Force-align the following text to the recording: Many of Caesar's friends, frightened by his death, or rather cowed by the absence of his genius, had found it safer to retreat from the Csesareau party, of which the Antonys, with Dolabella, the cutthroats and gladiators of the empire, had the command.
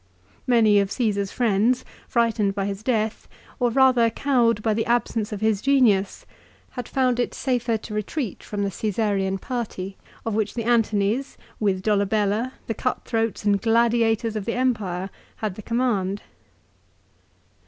Many 0.47 0.79
of 0.79 0.91
Caesar's 0.91 1.31
friends, 1.31 1.85
frightened 2.07 2.55
by 2.55 2.65
his 2.65 2.81
death, 2.81 3.27
or 3.59 3.69
rather 3.69 4.09
cowed 4.09 4.63
by 4.63 4.73
the 4.73 4.87
absence 4.87 5.31
of 5.31 5.41
his 5.41 5.61
genius, 5.61 6.25
had 6.71 6.87
found 6.87 7.19
it 7.19 7.35
safer 7.35 7.77
to 7.77 7.93
retreat 7.93 8.41
from 8.41 8.63
the 8.63 8.71
Csesareau 8.71 9.39
party, 9.39 9.97
of 10.25 10.33
which 10.33 10.55
the 10.55 10.63
Antonys, 10.65 11.37
with 11.59 11.83
Dolabella, 11.83 12.53
the 12.65 12.73
cutthroats 12.73 13.45
and 13.45 13.61
gladiators 13.61 14.35
of 14.35 14.45
the 14.45 14.53
empire, 14.55 15.11
had 15.35 15.53
the 15.53 15.61
command. 15.61 16.23